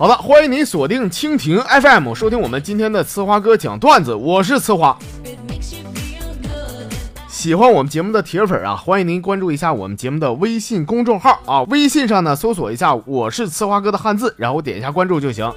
[0.00, 4.98] 好了，欢迎您锁定蜻蜓 FM，收听我们今天的呲花哥讲段子，我是呲花。
[7.28, 15.52] 喜欢我们节目的铁粉啊，欢迎您关注一下我们节目的微信公众号啊，微信上呢搜索一下“我是呲花哥”的汉字，然后点一下关注就行。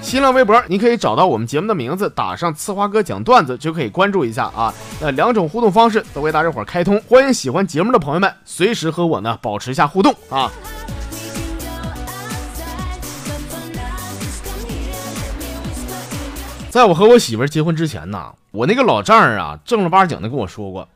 [0.00, 4.72] 新浪微博你可以找到我们节目的名字，打上“呲花哥讲段子”就可以关注一下啊。
[5.00, 10.48] 那两种互动方式都为大家伙开通，欢迎喜欢节目的朋友们随时和我呢保持一下互动啊。
[16.70, 20.86] 在我和我媳妇结婚之前呢，我那个老丈人啊正儿八经的跟我说过。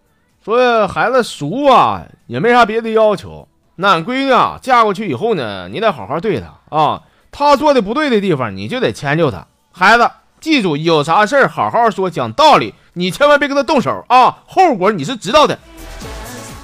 [0.45, 3.48] 说孩子熟啊，也没啥别的要求。
[3.77, 7.03] 那俺闺女啊，嫁过去以后呢，你得好好对她啊。
[7.31, 9.47] 她做的不对的地方，你就得迁就她。
[9.73, 15.59] 孩子，记住，有啥事儿好好说，讲道理，你千万别跟她动手啊，后果你是知道的。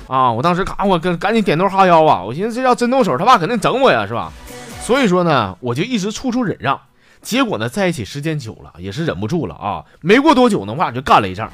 [0.07, 2.23] 啊，我当时咔，我跟赶紧点头哈腰啊。
[2.23, 4.31] 我寻思这要真动手，他爸肯定整我呀，是吧？
[4.83, 6.79] 所以说呢，我就一直处处忍让。
[7.21, 9.85] 结果呢，在一起时间久了，也是忍不住了啊。
[10.01, 11.51] 没过多久呢，我俩就干了一仗。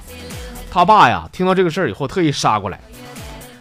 [0.70, 2.80] 他爸呀，听到这个事儿以后，特意杀过来，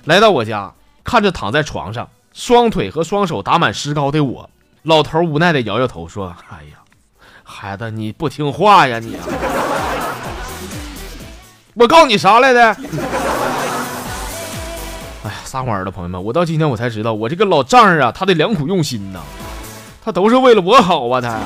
[0.05, 0.73] 来到我家，
[1.03, 4.49] 看着躺在床上，双腿和双手打满石膏的我，
[4.81, 6.77] 老头无奈的摇摇头说：“哎呀，
[7.43, 9.17] 孩子，你不听话呀你！
[11.75, 12.61] 我告诉你啥来的？
[15.23, 19.21] 哎呀，撒谎的朋友们，我到今天我才知道，我这个老丈人啊，他的良苦用心呐，
[20.03, 21.39] 他都是为了我好啊，他呀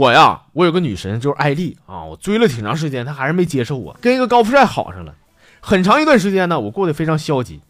[0.00, 5.14] 我呀，我有个女神就是艾丽啊，我追了挺长时间，她还是没接受我，跟一个高富帅好上了。
[5.60, 7.60] 很长一段时间呢，我过得非常消极，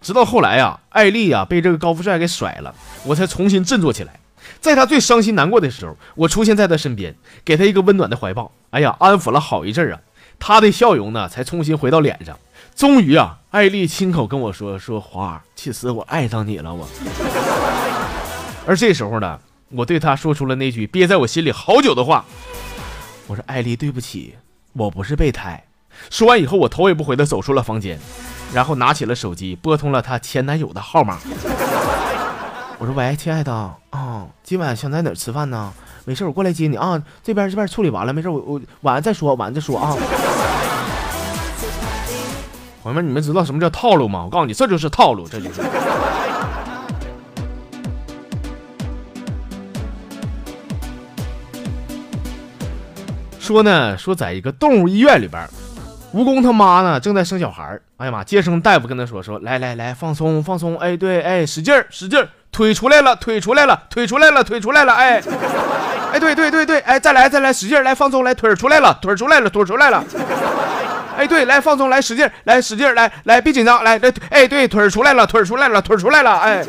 [0.00, 2.72] 直到后来呀，艾丽呀被这个高富帅给甩了，
[3.04, 4.20] 我才重新振作起来。
[4.60, 7.12] 在她最伤心难过的时候，我出现在她身边，
[7.44, 8.52] 给她一个温暖的怀抱。
[8.70, 10.00] 哎呀，安抚了好一阵儿啊，
[10.38, 12.38] 她的笑容呢才重新回到脸上。
[12.76, 16.86] 终于啊，艾丽亲口跟我说：“说花，其实我爱上你了。”我。
[18.64, 19.40] 而这时候呢。
[19.70, 22.24] 我对他说出了那句憋在我心里好久的话，
[23.28, 24.34] 我说：“艾丽，对不起，
[24.72, 25.62] 我不是备胎。”
[26.10, 27.98] 说完以后，我头也不回的走出了房间，
[28.52, 31.18] 然后拿起了手机，拨通了她前男友的号码。
[32.78, 33.52] 我说：“喂，亲爱的，
[33.90, 35.72] 啊，今晚想在哪儿吃饭呢？
[36.04, 37.00] 没事，我过来接你啊。
[37.22, 39.94] 这边这边处理完了，没事，我我晚上再说，晚上再说啊。”
[42.82, 44.24] 朋友们，你们知道什么叫套路吗？
[44.24, 45.60] 我告诉你，这就是套路，这就是。
[53.50, 55.44] 说呢，说在一个动物医院里边，
[56.14, 58.22] 蜈蚣他妈呢正在生小孩哎呀妈！
[58.22, 60.78] 接生大夫跟他说说，来来来，放松放松。
[60.78, 64.94] 哎，对，哎，使劲儿使劲儿，腿出来了，腿出来了，腿出来了，腿出来了。
[64.94, 65.20] 哎，
[66.12, 70.04] 哎，对对对对，哎，再来再来，使劲儿来放松，来腿出来了，腿出来了，腿出来了。
[71.16, 76.38] 哎，对，来放松，来使劲儿，来使劲儿，来来别紧张，来来，哎，对，腿出来了，腿出来了，腿出来了。
[76.38, 76.64] 哎，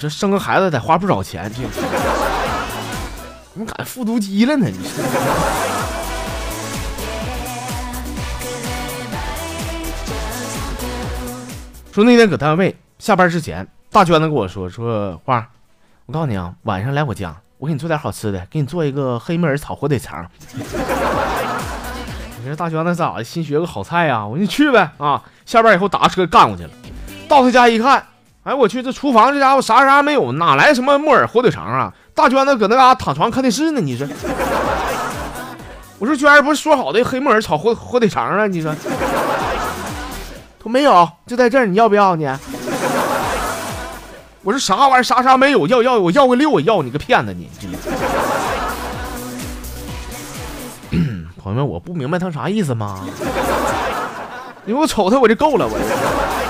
[0.00, 1.62] 这生个孩子得花不少钱，这。
[3.52, 4.66] 怎么敢复读机了呢？
[4.66, 5.04] 你说
[11.92, 15.46] 说那天搁单位下班之前，大娟子跟我说说花，
[16.06, 20.26] 我告诉你啊，晚上来我家，我给你做点好吃的，给你做一个黑木耳炒火腿肠。
[22.40, 23.24] 你说大娟子咋的？
[23.24, 24.26] 新学个好菜呀？
[24.26, 25.22] 我说你去呗啊！
[25.44, 26.70] 下班以后打车干过去了，
[27.28, 28.06] 到他家一看，
[28.44, 31.92] 哎我去，这厨房这家伙啥啥没有，哪来什么木耳火腿肠啊？
[32.22, 34.06] 大娟子搁那嘎躺床上看电视呢，你说？
[35.98, 38.46] 我说娟儿不是说好的黑木耳炒火火腿肠啊？
[38.46, 38.72] 你说？
[38.72, 42.24] 他说没有，就在这儿，你要不要你？
[44.44, 45.02] 我说啥玩意儿？
[45.02, 45.66] 啥啥没有？
[45.66, 47.50] 要要我要个六，我要你个骗子你！
[51.42, 53.00] 朋友们，我不明白他啥意思吗？
[54.64, 56.41] 你给我瞅他，我就够了，我。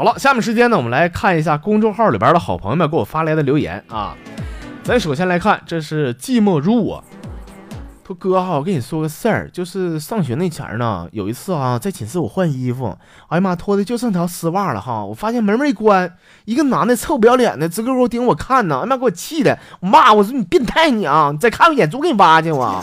[0.00, 4.16] 好了，下面时间呢，我们来看一下公众号里边的好朋友们给我发来的留言啊。
[4.82, 7.04] 咱首先来看，这是寂寞如我，
[8.06, 12.96] 说哥哈，我跟你说个事儿，就是上学那前呢，有一次啊，在寝室我换衣服，
[13.28, 16.10] 哎呀妈，脱的就剩条丝袜了哈，我发现门没关，
[16.46, 22.82] 一个男的臭不要脸的，直勾勾盯我看呢，哎妈，给我气的，我骂我说你变态你啊，你再看我眼珠给你挖去我。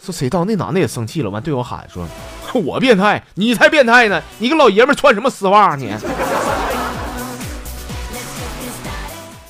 [0.00, 2.06] 说谁道那男的也生气了，完对我喊说。
[2.60, 4.20] 我变态，你才变态呢！
[4.38, 5.94] 你个老爷们穿什么丝袜你？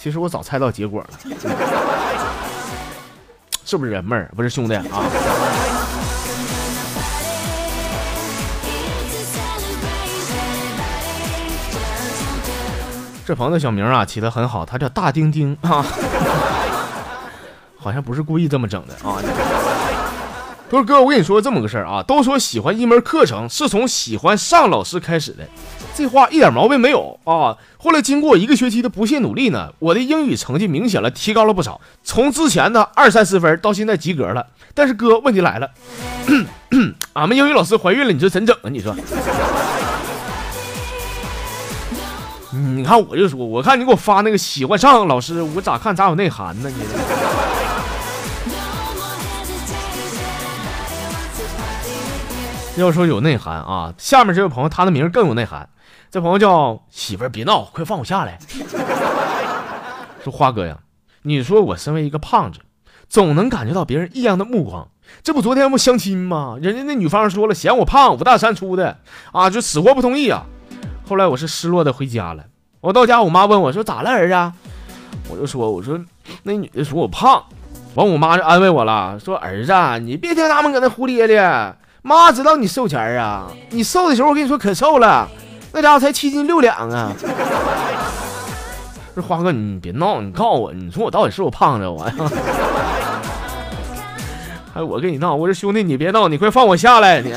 [0.01, 1.09] 其实我早猜到结果了，
[3.65, 4.31] 是不是人妹儿？
[4.37, 4.85] 不是兄弟啊！
[13.25, 15.85] 这朋友的小名啊起得很好，他叫大丁丁啊。
[17.79, 19.19] 好像不是故意这么整的啊。
[20.73, 25.47] 不是哥，我跟你说这么个事儿啊，都说喜欢一门课程是从喜欢上老师开始的，
[25.95, 27.59] 这话一点毛病没有啊。
[27.77, 34.47] 后来经过一个学期的不懈努力呢，我的英语成绩明显了提高了不少，从之前的二三十分到现在及格了。
[34.73, 35.69] 但是哥，问题来了，
[37.13, 38.71] 俺们英语老师怀孕了，你说怎整啊？
[38.71, 38.97] 你说？
[42.51, 46.71] 你看我就说，我看你给我发那个喜欢上老师，我咋看咋有内涵呢？
[46.71, 46.83] 你。
[52.77, 55.69] 要说有内涵啊，下面这位朋友他的名更有内涵。
[56.11, 58.39] 这朋友叫媳妇儿，别闹，快放我下来。
[60.25, 60.79] 说花哥呀，
[61.23, 62.61] 你说我身为一个胖子，
[63.09, 64.89] 总能感觉到别人异样的目光。
[65.23, 66.57] 这不昨天不相亲吗？
[66.63, 68.99] 人家那女方说了，嫌我胖，五大三粗的
[69.33, 70.47] 啊，就死活不同意啊。
[71.07, 72.45] 后来我是失落的回家了。
[72.81, 74.53] 我到家，我妈问我说咋了儿子？
[75.29, 76.01] 我就说我说
[76.45, 77.45] 那女的说我胖。
[77.95, 81.75] 完，我妈就安慰我了，说儿子你别听他们搁那胡咧咧。
[82.05, 85.29] 妈知道你瘦前儿啊，你瘦的时候我跟你说可瘦了，
[85.73, 87.13] 那家伙才七斤六两啊！
[89.15, 92.15] 这花哥你别闹，你告诉我，你说我到底是不是胖着 我呀？
[94.75, 97.33] 还，我跟你闹，我说兄弟你别闹，你快放我下来你。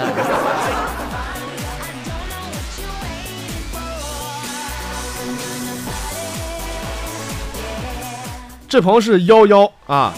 [8.68, 10.12] 这朋友是幺幺啊，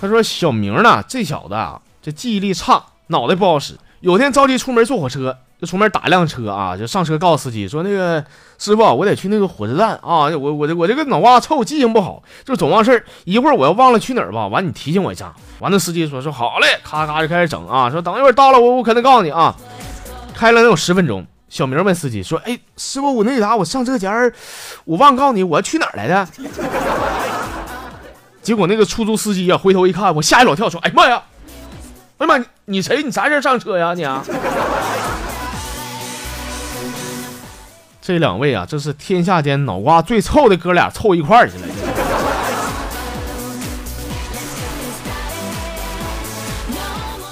[0.00, 2.84] 他说小明呢，这小子啊，这记忆力差。
[3.10, 8.24] 脑袋不好使，有天着急出门坐火车，就出门打辆车啊，就上车告诉司机说：“那个
[8.56, 13.04] 师傅，我得去那个火车站啊，我我这我这个脑瓜臭，记性不好，就总忘事儿。
[13.24, 19.54] 一会儿我要忘了去哪儿吧，完你提醒我一下。”完，那司机说：“说好嘞，咔咔就开始整啊，说等一会儿到了，我我肯定告诉你啊。”
[20.32, 24.32] 开了能有十分钟，小明问司机说：“哎，师傅，我那啥，我上车前儿
[24.84, 26.28] 我忘告诉你我要去哪儿来的。
[28.40, 31.22] ”结果那个出租司机啊，回头一看，我吓一老跳，说：“哎妈呀！”
[32.20, 33.02] 哎呀妈，你谁？
[33.02, 33.94] 你啥时候上车呀？
[33.94, 34.22] 你啊！
[38.02, 41.62] 这两位啊，这是天下间脑瓜最臭的哥俩凑一块儿去了。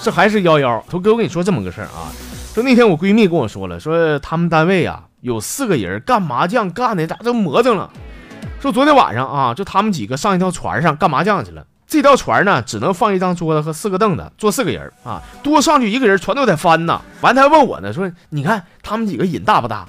[0.02, 0.82] 这还是幺幺。
[0.90, 2.08] 说哥，我跟你说这么个事儿啊。
[2.54, 7.90] 说那天我闺蜜跟我说了，说他们单位啊有四个人干麻将干的咋都魔怔了。
[8.58, 11.66] 说昨天晚上啊，就他们几个上一条船上干麻将去了。
[11.88, 17.00] 这条船呢，只能放一张桌子和四个凳子，坐四个人啊，多上去一个人，船都得翻呐。
[17.22, 19.88] 完，他还问我呢，说你看他们几个瘾大不大？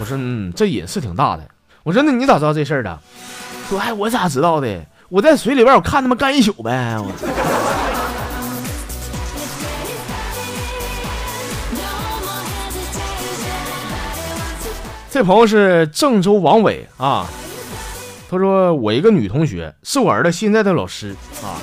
[0.00, 1.44] 我说嗯，这瘾是挺大的。
[1.84, 2.98] 我说那你咋知道这事儿的？
[3.68, 4.84] 说哎，我咋知道的？
[5.08, 7.00] 我在水里边，我看他们干一宿呗。
[15.08, 17.24] 这朋友是郑州王伟啊。
[18.28, 21.62] 他说：“我一个女同学是我儿子现在的老师啊。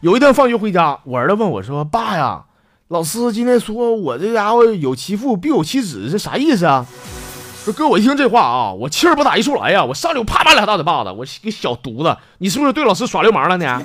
[0.00, 2.44] 有一天放学回家，我儿子问我说：‘爸呀，
[2.88, 6.86] 老师今天说我这家伙有其父必有其子，是啥意思啊？’
[7.64, 13.80] 说哥，我一听这话啊，我气儿不打一处来呀，我上去我啪啪俩大嘴巴子，我个小犊子，你是不是对老师耍流氓了呢？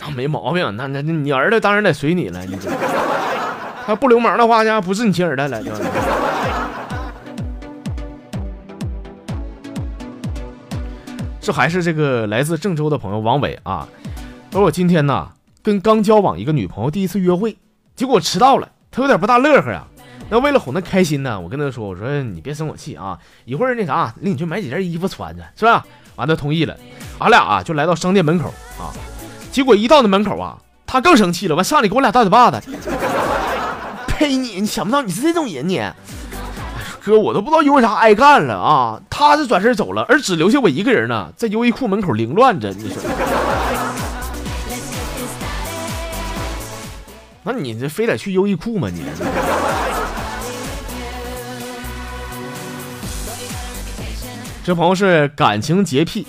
[0.00, 2.70] 那没毛病，那那你儿子当然得随你了，你这
[3.84, 5.60] 他不流氓的话，家不是你亲儿子了，
[11.42, 13.88] 这还是这个来自郑州的朋友王伟啊，
[14.52, 15.28] 说我今天呢
[15.60, 17.56] 跟刚交往一个女朋友第一次约会，
[17.96, 19.88] 结果我迟到了，他有点不大乐呵啊。
[20.30, 25.84] 那为了哄她开心呢，我跟他说，我说你别生我气啊，一会儿那啥领你去买几件衣服穿着，是吧？
[26.14, 26.76] 完了同意了，
[27.18, 28.94] 俺俩啊就来到商店门口啊，
[29.50, 30.56] 结果一到那门口啊，
[30.86, 32.62] 他更生气了，完上来给我俩大嘴巴子，
[34.06, 34.60] 呸你！
[34.60, 35.82] 你想不到你是这种人你。
[37.04, 39.00] 哥，我都不知道因为啥挨干了啊！
[39.10, 42.70] 他是转身走了，而只留下我一个人呢，在优衣库门口凌乱着。
[42.70, 43.02] 你说，
[47.42, 48.88] 那你这非得去优衣库吗？
[48.88, 49.04] 你？
[54.64, 56.24] 这朋友是感情洁癖，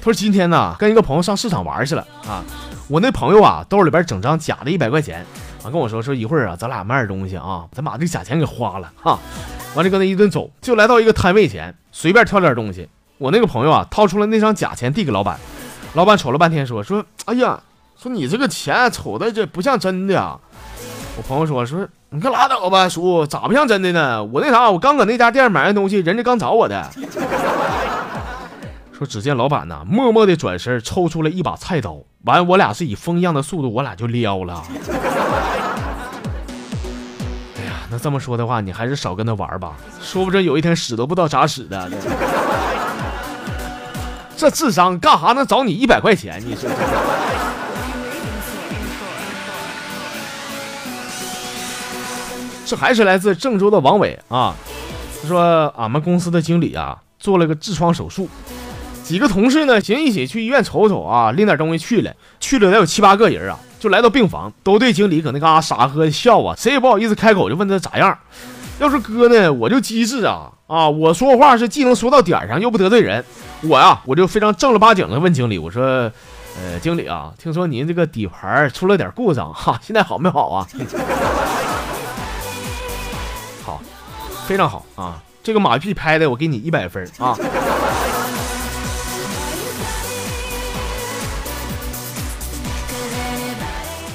[0.00, 2.44] 他说今天呢跟一个朋友上市场玩去了啊，
[2.86, 5.26] 我那朋友啊兜里边整张假的一百块钱，
[5.64, 9.18] 完跟我说说一会儿啊咱俩买点东西啊，咱把这假钱给花了哈。
[9.74, 12.88] 完了，跟他一顿走，就来到一个摊位前，随便挑点东西。
[13.18, 15.38] 我那个朋友啊，掏出了那张假钱，递给老板。
[15.94, 17.60] 老板瞅了半天，说：“说，哎呀，
[17.96, 20.38] 说你这个钱瞅的这不像真的啊。”
[21.16, 24.24] 我朋友说：“说你可拉倒吧，叔，咋不像真的呢？
[24.24, 26.90] 我那啥，我刚搁那家店买完东西，人家刚找我的。
[28.96, 31.98] ”说，只见老板呢，默默地转身，抽出了一把菜刀。
[32.24, 34.62] 完，我俩是以风一样的速度，我俩就撩了。
[37.94, 41.88] 那这么说的话，你还是少跟他玩吧，说不准有一天屎都不知道咋使的。
[44.36, 46.42] 这智商干哈能找你一百块钱？
[46.44, 46.68] 你说。
[52.66, 54.56] 这还是来自郑州的王伟啊，
[55.22, 58.28] 他说俺们公司的经理啊做了个痔疮手术，
[59.04, 68.18] 几个同事呢寻一起去医院瞅瞅啊，拎点东西去了，去了得有七八个人啊，就来到病房，都对经理搁那嘎傻呵笑啊，谁也不好意思开口就问他咋样。
[68.80, 73.22] 要是哥呢，我就机智啊啊，我说话是既能说到点上又不得罪人，
[73.60, 80.66] 我呀我就非常正儿八经的问经理，我说，呃，经理啊，听说您这个底盘出了点故障哈，现在好没好啊？
[83.66, 83.82] 好
[84.46, 85.22] 非常好啊！
[85.42, 87.36] 这个马屁拍的，我给你一百分啊！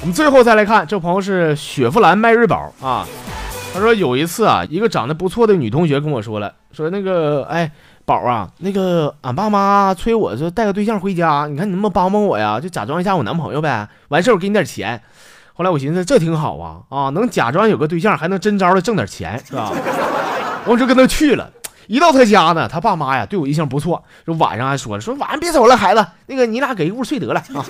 [0.02, 3.06] 我们最后再来看，这朋友是雪佛兰迈锐宝啊。
[3.74, 7.70] 他说有一次啊，一个长得不错的女同学跟我说了，说那个哎
[8.06, 12.58] 宝啊，那个俺爸妈催我说带个对象回家，你看你能不能帮帮我呀？
[12.58, 15.00] 就假装一下我男朋友呗，完事儿我给你点钱。
[15.52, 19.70] 后来我寻思这挺好啊啊，能假装有个对象，还能真招的挣点钱，是吧？
[20.64, 21.50] 我就跟他去了，
[21.86, 27.62] 一到他家呢，他爸妈呀对我印象不错，说晚上还说了，说晚上别走了，孩子，那个你俩给一屋睡得了啊。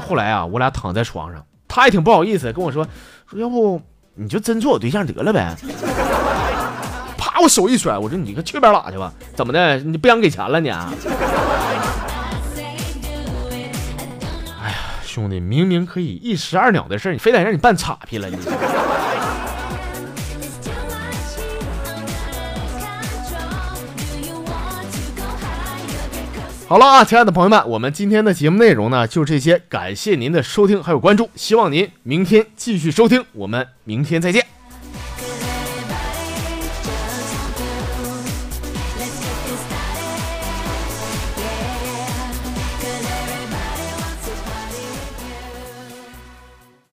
[0.00, 2.86] 后来啊，我俩躺在床上，他也挺不好意思跟我说，
[3.28, 3.80] 说要不
[4.14, 5.56] 你就真做我对象得了呗。
[7.16, 10.70] 啪，我手一甩，我说你个去边拉去吧，怎么的，你不想给钱了你？
[10.70, 10.84] 哎
[14.70, 18.36] 呀，兄弟，明明可以一石二鸟的事你非得让你办岔劈了，你。
[26.74, 34.44] 好了啊，亲爱的朋友们，我们今天的节目内容呢就这些，感谢您的收听还有关注，希望您明天继续收听，我们明天再见。